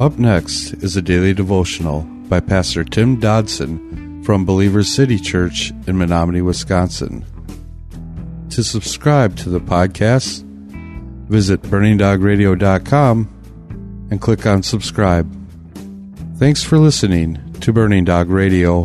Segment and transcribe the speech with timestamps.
[0.00, 5.98] Up next is a daily devotional by Pastor Tim Dodson from Believers City Church in
[5.98, 7.24] Menominee, Wisconsin.
[8.50, 10.44] To subscribe to the podcast,
[11.28, 15.36] visit burningdogradio.com and click on subscribe.
[16.36, 18.84] Thanks for listening to Burning Dog Radio.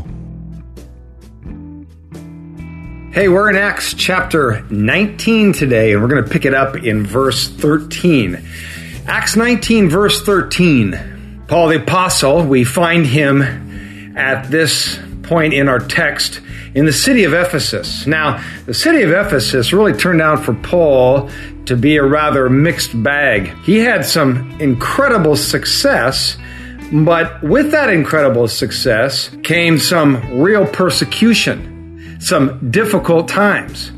[3.11, 7.05] Hey, we're in Acts chapter 19 today, and we're going to pick it up in
[7.05, 8.43] verse 13.
[9.05, 11.43] Acts 19, verse 13.
[11.47, 16.39] Paul the Apostle, we find him at this point in our text
[16.73, 18.07] in the city of Ephesus.
[18.07, 21.29] Now, the city of Ephesus really turned out for Paul
[21.65, 23.53] to be a rather mixed bag.
[23.65, 26.37] He had some incredible success,
[26.91, 33.91] but with that incredible success came some real persecution, some difficult times.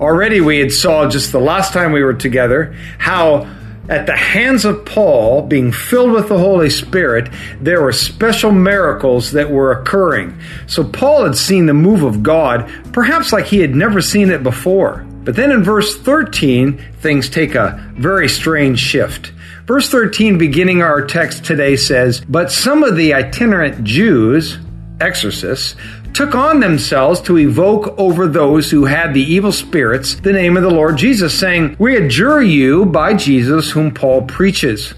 [0.00, 3.57] Already we had saw just the last time we were together how
[3.88, 9.32] at the hands of Paul, being filled with the Holy Spirit, there were special miracles
[9.32, 10.38] that were occurring.
[10.66, 14.42] So Paul had seen the move of God, perhaps like he had never seen it
[14.42, 15.06] before.
[15.24, 19.32] But then in verse 13, things take a very strange shift.
[19.64, 24.58] Verse 13, beginning our text today, says, But some of the itinerant Jews,
[25.00, 25.76] exorcists,
[26.18, 30.64] took on themselves to evoke over those who had the evil spirits the name of
[30.64, 34.94] the Lord Jesus, saying, We adjure you by Jesus whom Paul preaches.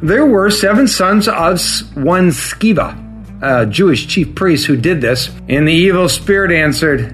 [0.00, 1.58] There were seven sons of
[1.96, 2.94] one Sceva,
[3.42, 7.12] a Jewish chief priest, who did this, and the evil spirit answered,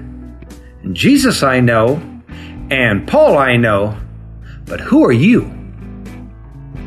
[0.91, 1.95] Jesus I know,
[2.69, 3.97] and Paul I know,
[4.65, 5.62] but who are you?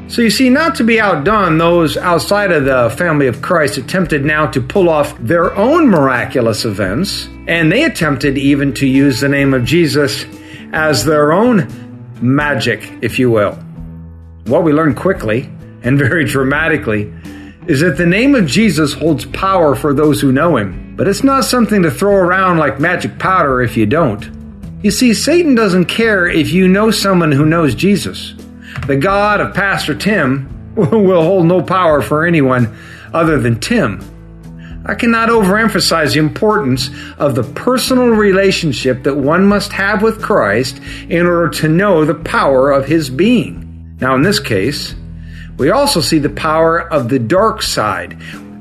[0.08, 4.24] So you see, not to be outdone, those outside of the family of Christ attempted
[4.24, 9.28] now to pull off their own miraculous events, and they attempted even to use the
[9.28, 10.24] name of Jesus
[10.72, 11.66] as their own
[12.22, 13.54] magic, if you will.
[14.44, 15.50] What we learn quickly
[15.82, 17.12] and very dramatically
[17.66, 21.24] is that the name of Jesus holds power for those who know him, but it's
[21.24, 24.30] not something to throw around like magic powder if you don't.
[24.84, 28.35] You see, Satan doesn't care if you know someone who knows Jesus
[28.86, 32.76] the God of Pastor Tim will hold no power for anyone
[33.12, 34.00] other than Tim.
[34.84, 40.80] I cannot overemphasize the importance of the personal relationship that one must have with Christ
[41.08, 43.96] in order to know the power of his being.
[44.00, 44.94] Now, in this case,
[45.58, 48.12] we also see the power of the dark side,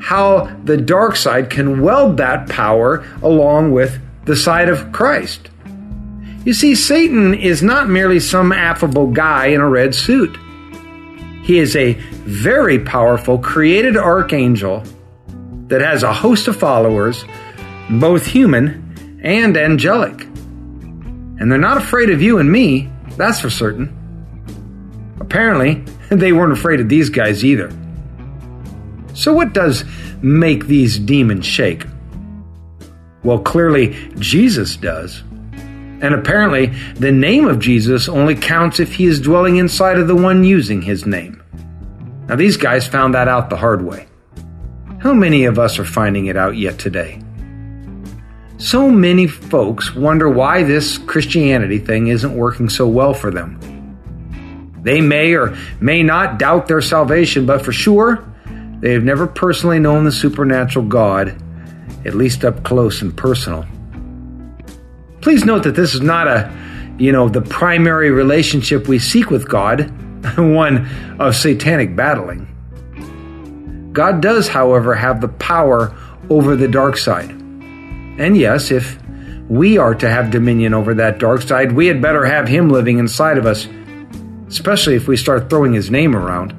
[0.02, 5.50] how the dark side can weld that power along with the side of Christ.
[6.46, 10.38] You see, Satan is not merely some affable guy in a red suit.
[11.42, 14.84] He is a very powerful created archangel
[15.68, 17.26] that has a host of followers,
[17.90, 20.22] both human and angelic.
[20.22, 23.92] And they're not afraid of you and me, that's for certain.
[25.20, 27.72] Apparently, they weren't afraid of these guys either.
[29.16, 29.84] So, what does
[30.22, 31.86] make these demons shake?
[33.24, 35.24] Well, clearly, Jesus does.
[36.06, 40.16] And apparently, the name of Jesus only counts if he is dwelling inside of the
[40.16, 41.42] one using his name.
[42.28, 44.06] Now, these guys found that out the hard way.
[45.00, 47.24] How many of us are finding it out yet today?
[48.60, 53.60] So many folks wonder why this Christianity thing isn't working so well for them.
[54.84, 58.24] They may or may not doubt their salvation, but for sure,
[58.80, 61.42] they have never personally known the supernatural God,
[62.06, 63.66] at least up close and personal.
[65.26, 66.56] Please note that this is not a,
[67.00, 69.90] you know, the primary relationship we seek with God,
[70.38, 70.88] one
[71.20, 72.46] of satanic battling.
[73.92, 75.98] God does, however, have the power
[76.30, 77.32] over the dark side.
[77.32, 79.00] And yes, if
[79.50, 83.00] we are to have dominion over that dark side, we had better have Him living
[83.00, 83.68] inside of us,
[84.48, 86.52] especially if we start throwing His name around.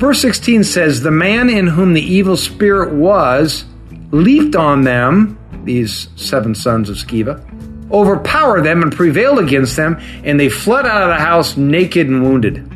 [0.00, 3.64] Verse 16 says, The man in whom the evil spirit was
[4.10, 7.51] leaped on them, these seven sons of Sceva,
[7.92, 12.22] overpowered them and prevailed against them, and they fled out of the house naked and
[12.22, 12.68] wounded.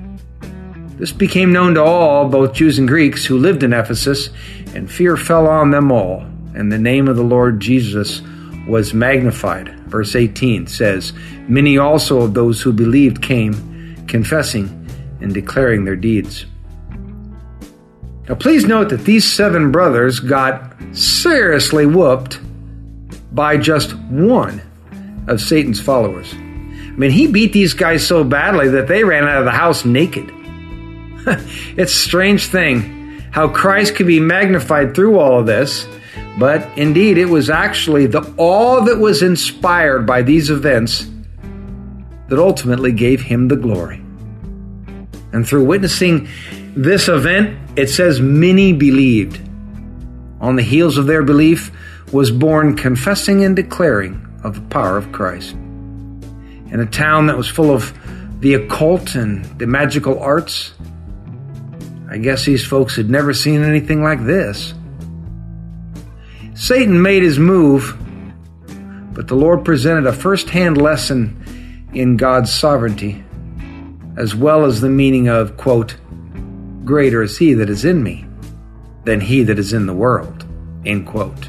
[0.99, 4.31] This became known to all, both Jews and Greeks, who lived in Ephesus,
[4.75, 6.21] and fear fell on them all,
[6.55, 8.23] and the name of the Lord Jesus
[8.67, 9.69] was magnified.
[9.89, 11.13] Verse 18 says,
[11.49, 14.89] Many also of those who believed came, confessing
[15.21, 16.47] and declaring their deeds.
[18.29, 22.41] Now, please note that these seven brothers got seriously whooped
[23.33, 24.63] by just one
[25.27, 26.33] of Satan's followers.
[26.35, 29.85] I mean, he beat these guys so badly that they ran out of the house
[29.85, 30.31] naked.
[31.77, 32.97] it's a strange thing
[33.37, 35.87] how Christ could be magnified through all of this,
[36.39, 41.07] but indeed it was actually the all that was inspired by these events
[42.29, 43.99] that ultimately gave him the glory.
[45.35, 46.29] And through witnessing
[46.75, 49.39] this event, it says many believed.
[50.41, 51.71] On the heels of their belief
[52.13, 55.53] was born confessing and declaring of the power of Christ.
[55.53, 57.93] In a town that was full of
[58.41, 60.75] the occult and the magical arts,
[62.11, 64.75] I guess these folks had never seen anything like this.
[66.55, 67.97] Satan made his move,
[69.13, 73.25] but the Lord presented a first hand lesson in God's sovereignty,
[74.17, 75.97] as well as the meaning of, quote,
[76.85, 78.27] greater is he that is in me
[79.05, 80.45] than he that is in the world,
[80.85, 81.49] end quote.